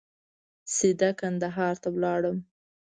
سیده 0.75 1.09
کندهار 1.19 1.75
ته 1.81 1.87
ولاړم. 1.95 2.37